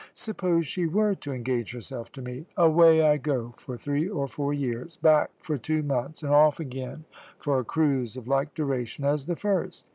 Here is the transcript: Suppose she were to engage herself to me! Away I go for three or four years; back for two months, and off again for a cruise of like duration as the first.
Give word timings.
Suppose 0.15 0.65
she 0.65 0.87
were 0.87 1.13
to 1.13 1.31
engage 1.31 1.73
herself 1.73 2.11
to 2.13 2.23
me! 2.23 2.47
Away 2.57 3.03
I 3.03 3.17
go 3.17 3.53
for 3.59 3.77
three 3.77 4.09
or 4.09 4.27
four 4.27 4.51
years; 4.51 4.97
back 4.97 5.29
for 5.37 5.59
two 5.59 5.83
months, 5.83 6.23
and 6.23 6.33
off 6.33 6.59
again 6.59 7.05
for 7.37 7.59
a 7.59 7.63
cruise 7.63 8.17
of 8.17 8.27
like 8.27 8.55
duration 8.55 9.05
as 9.05 9.27
the 9.27 9.35
first. 9.35 9.85